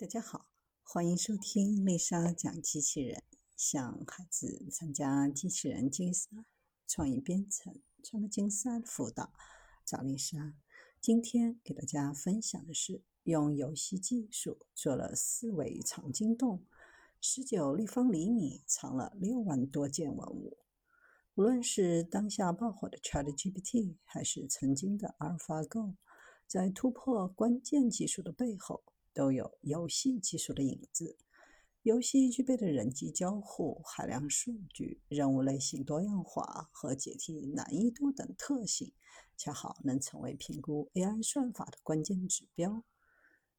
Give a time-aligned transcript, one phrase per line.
[0.00, 0.46] 大家好，
[0.82, 3.22] 欢迎收听丽莎讲机器人，
[3.54, 6.30] 向孩子参加机器人竞赛、
[6.86, 9.30] 创意编程、创客竞赛辅导，
[9.84, 10.54] 找丽莎。
[11.02, 16.64] 今天给大家分享的是，用游戏技术做了四维藏经洞，
[17.20, 20.56] 十九立方厘米藏了六万多件文物。
[21.34, 25.96] 无论是当下爆火的 ChatGPT，还是曾经的 AlphaGo，
[26.46, 28.82] 在突破关键技术的背后。
[29.12, 31.16] 都有游戏技术的影子。
[31.82, 38.92] 游戏具备的人机交互、海量数据、任务类型多样化和解题难易度等特性，
[39.36, 42.84] 恰好能成为评估 AI 算法的关键指标。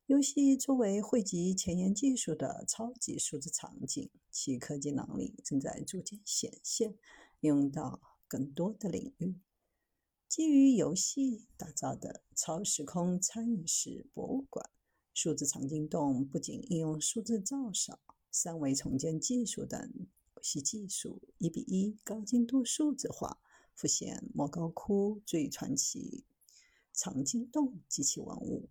[0.06, 6.92] 游戏作为汇集前沿技术的超级数字场景，其科技能力正在逐渐显现，
[7.40, 9.40] 应用到更多的领域。
[10.28, 14.70] 基于游戏打造的超时空参与式博物馆。
[15.14, 18.00] 数字藏经洞不仅应用数字照扫、
[18.32, 19.92] 三维重建技术等
[20.36, 23.38] 游戏技术，一比一高精度数字化
[23.76, 26.24] 复现莫高窟最传奇
[26.94, 28.70] 藏经洞及其文物，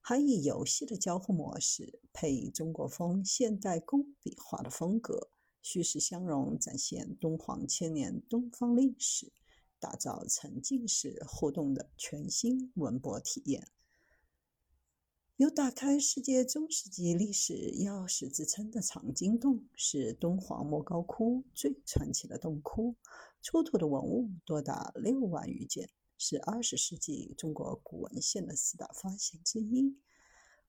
[0.00, 5.28] 还以游戏的交互模式配中国风现代工笔画的风格，
[5.60, 9.32] 虚实相融，展现敦煌千年东方历史，
[9.78, 13.68] 打造沉浸式互动的全新文博体验。
[15.40, 22.94] 有“打开世界中世纪历史钥匙”之称的藏经洞，是敦煌莫高窟最传奇的洞窟，
[23.40, 29.96] 出土的文物多达六万余件，是二十世纪中国古文献的四大发现之一。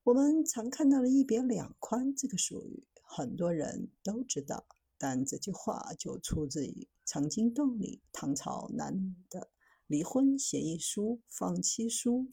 [0.04, 4.66] 我们常看到的“一别两宽”这个术语，很多人都知道，
[4.98, 9.50] 但这句话就出自于藏经洞里唐朝男女的
[9.88, 12.32] 离婚协议书、放妻书。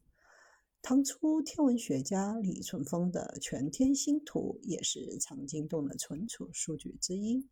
[0.81, 7.47] 唐初天文学家李淳风的《全天星图》也是藏经洞的存储数据之一。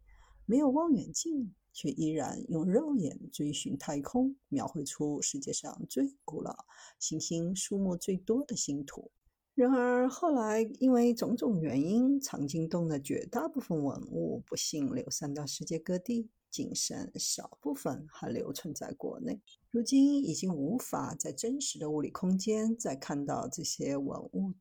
[0.47, 6.65] 没有望远镜，却依然用肉眼追寻太空，描绘出世界上最古老、
[6.99, 9.11] 行星数目最多的星图。
[9.55, 16.31] 然而后来因为种种原因，藏经洞的绝大部分文物不幸流散到世界各地。
[16.51, 19.41] 仅剩少部分还留存在国内，
[19.71, 24.55] 如今已经无法在真实的物理空间再看到这些文物，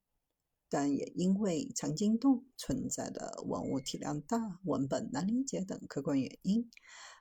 [0.69, 6.69] 但也因为藏经洞存在的文物体量大、文本难理解等客观原因，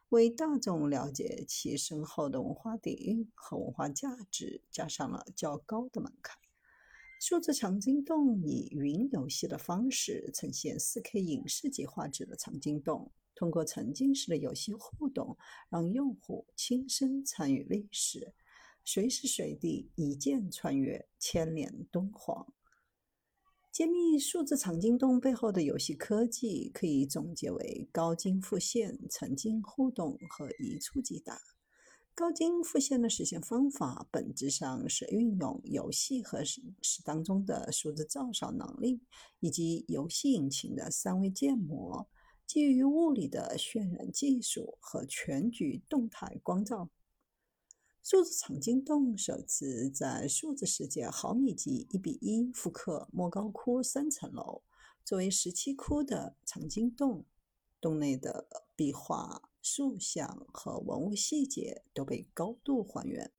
[0.09, 6.37] 为大众了解其深厚的文化底蕴和文化价值加上了较高的门槛。
[7.21, 13.13] 数字藏经洞以云游戏的方式呈现 4K 影视级画质的藏经洞。
[13.35, 15.37] 通过沉浸式的游戏互动，
[15.69, 18.33] 让用户亲身参与历史，
[18.85, 22.53] 随时随地一键穿越千年敦煌。
[23.73, 31.41] 揭秘数字藏经洞背后的游戏科技，可以总结为高精复现、沉浸互动和一触即达。
[32.15, 36.63] 高精复现的实现方法，本质上是运用游戏和史
[37.03, 39.01] 当中的数字照扫能力，
[39.41, 42.09] 以及游戏引擎的三维建模。
[42.47, 46.91] 基于物理的渲染技术和全局动态光照，
[48.03, 54.63] 数字藏经洞首次在数字世界毫米级一比一复刻莫高窟三层楼。
[55.05, 57.25] 作为十七窟的藏经洞，
[57.81, 63.33] 洞内的壁画、塑像和文物细节都被高度还原。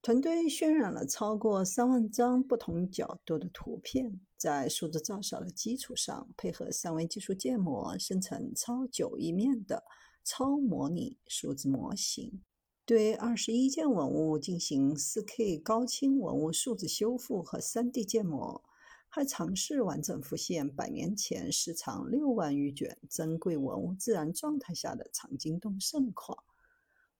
[0.00, 9.82] 团队渲染了超过三万张不同角度的图片，在数字照扫的基础上，配合三维技术建模，生成超九亿面的
[10.24, 12.40] 超模拟数字模型，
[12.86, 18.62] 对二十一件文物进行四 K 高清文物数字修复和三 D 建模，
[19.08, 26.38] 还尝试完整复现百年前时长六万余卷珍贵文物自然状态下的藏经洞盛况。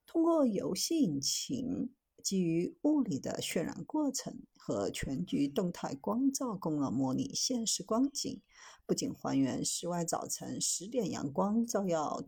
[0.06, 1.90] 通过游戏引擎。
[2.28, 8.42] 基于物理的渲染过程和全局动态光照功能模拟现实光景，
[8.84, 12.22] 不仅还原室外早晨十点阳光照耀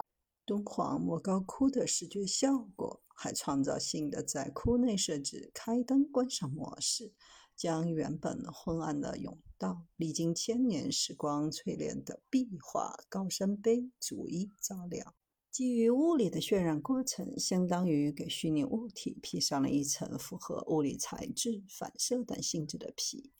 [0.46, 7.12] 敦煌莫高窟的视觉效果，还创造性的在窟内设置开灯观赏模式，
[7.54, 15.14] 将原本昏暗的甬道、历经千年时光淬炼的壁画、高山碑逐一照亮。
[15.50, 23.32] 基于物理的渲染过程，相当于给虚拟物体披上了一层符合物理材质、反射等性质的皮。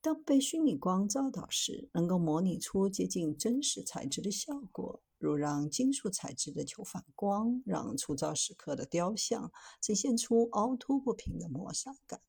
[0.00, 12.20] 当被虚拟光照到时，能够模拟出接近真实材质的效果，如让金属材质的球反光，让粗糙蚀刻的雕像呈现出凹凸不平的磨砂感。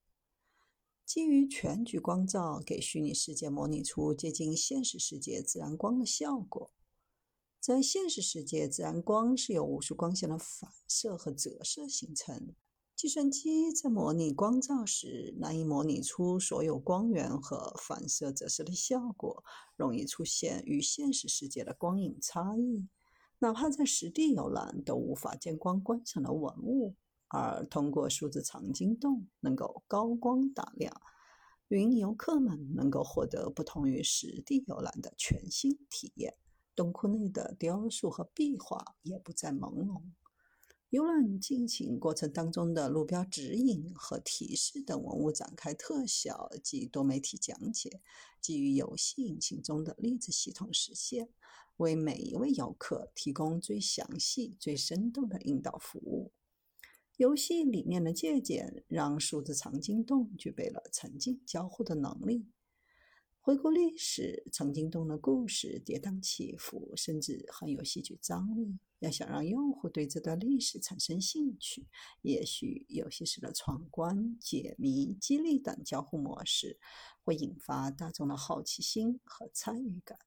[1.04, 6.72] 基于全局光照，给虚拟世界模拟出接近现实世界自然光的效果。
[7.66, 12.54] 在现实世界，自然光是由无数光线的反射和折射形成。
[12.96, 19.44] 计算机在模拟光照时，难以模拟出所有光源和反射折射的效果，
[19.76, 22.88] 容易出现与现实世界的光影差异。
[23.40, 26.94] 哪怕在实地游览，都无法见光观赏的文物。
[27.30, 31.02] 而通过数字藏经洞，能够高光打亮，
[31.70, 36.38] 云游客们能够获得不同于实地游览的全新体验。
[36.76, 40.02] 洞窟内的雕塑和壁画也不再朦胧。
[40.92, 48.02] 游览进行过程当中的路标指引和提示等文物展开特效及多媒体讲解，
[48.40, 51.28] 基于游戏引擎中的粒子系统实现，
[51.78, 56.32] 为每一位游客提供最详细、最生动的引导服务。
[57.18, 62.48] 游戏里面的借鉴让数字藏经洞具备了沉浸交互的能力。
[63.46, 68.80] 回顾历史，曾经洞的故事跌宕起伏，甚至很有戏剧张力。
[68.98, 71.86] 要想让用户对这段历史产生兴趣，
[72.24, 76.80] 也许游戏时的闯关、解谜、激励等交互模式
[77.24, 80.18] 会引发大众的好奇心和参与感。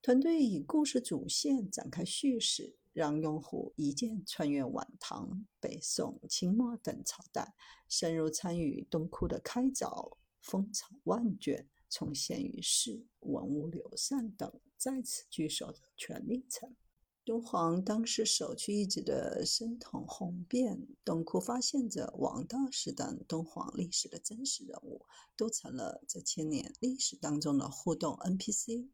[0.00, 7.52] 团队以故事主线展开叙事，让用户一键穿越晚唐、北宋、清末等朝代，
[7.90, 11.68] 深入参与洞窟的开凿、风草万卷。
[11.92, 16.74] 重现于世、文物流散等在此聚首的全历程。
[17.22, 25.04] 敦煌当时首屈一指的生统红变洞窟发现者王道士等敦煌历史的真实人物，
[25.36, 28.88] 都成了这千年历史当中的互动 NPC。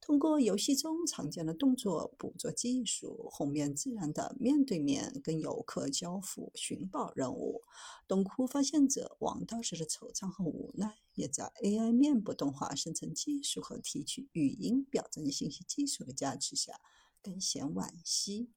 [0.00, 7.62] 通过游戏中常见的动作捕捉技术，红面自然的面对面跟游客交付寻宝任务。
[8.08, 16.80] 洞窟发现者王道士的惆怅和无奈，也在 AI 面部动画生成技术和提取语音表征信息技术的加持下，
[17.22, 18.50] 更显惋惜。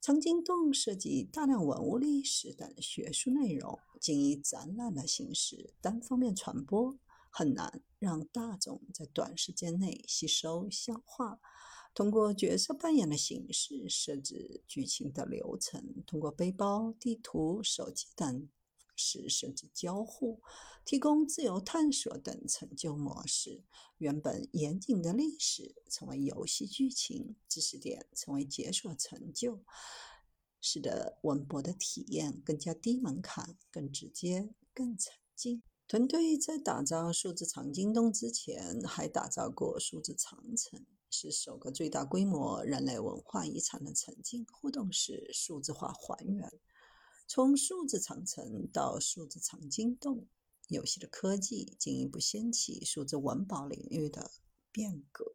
[0.00, 6.98] 藏经洞涉及大量文物历史等学术内容，仅以展览的形式单方面传播。
[7.36, 11.40] 很难让大众在短时间内吸收消化。
[11.92, 18.48] 通过角色扮演的形式设置剧情的流程，通过背包、地图、手机等
[18.78, 20.40] 方式设置交互，
[20.84, 23.64] 提供自由探索等成就模式。
[23.98, 29.60] 原本严谨的历史成为游戏剧情，知识点成为解锁成就，
[30.60, 35.64] 使得文博的体验更加低门槛、更直接、更沉浸。
[35.86, 46.50] 团队在打造数字藏经洞之前，还打造过数字长城，是首个最大规模人类文化遗产的沉浸互动式数字化还原。
[47.28, 50.26] 从数字长城到数字藏经洞，
[50.68, 54.30] 游戏的科技进一步掀起数字文保领域的
[54.72, 55.34] 变革。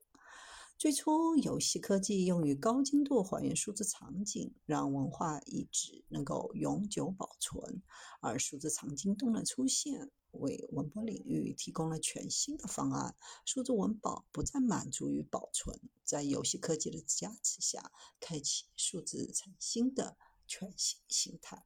[0.79, 7.81] 最初，游戏科技用于高精度还原数字场景，让文化遗址能够永久保存；
[8.21, 13.17] 而数字藏经洞的出现，为文博领域提供了全新的方案。
[13.43, 17.91] 数字文保不再满足于保存，在游戏科技的加持下，
[18.21, 20.15] 开启数字创新的
[20.47, 21.65] 全新形态。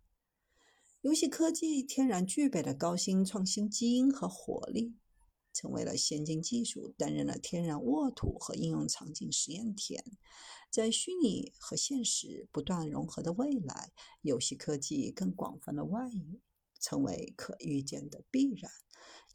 [1.01, 4.95] 游戏科技天然具备的高新创新基因和活力，
[5.53, 10.03] 成为了先进技术担任了天然沃土和应用场景实验田。
[10.69, 13.91] 在虚拟和现实不断融合的未来，
[14.21, 16.41] 游戏科技更广泛的外语。
[16.85, 18.69] 成为可预见的必然。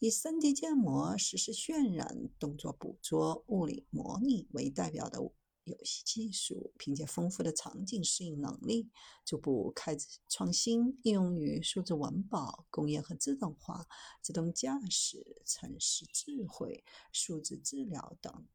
[0.01, 5.23] 以 3D 建模、实时渲染、动作捕捉、物理模拟为代表的
[5.69, 8.91] 游戏技术，凭借丰富的场景适应能力，
[9.25, 13.87] 逐步开始创新，应用于数字文保、工业和自动化、
[14.23, 16.83] 自动驾驶、城市智慧、
[17.13, 18.47] 数字治疗等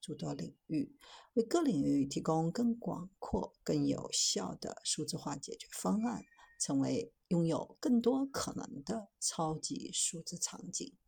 [0.00, 0.96] 诸多领域，
[1.34, 6.24] 为各领域提供更广阔、更有效的数字化解决方案。
[6.62, 10.94] 成为拥有更多可能的超级数字场景。